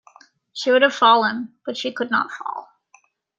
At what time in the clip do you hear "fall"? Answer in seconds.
2.31-2.69